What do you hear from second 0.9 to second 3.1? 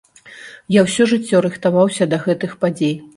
жыццё рыхтаваўся да гэтых падзей.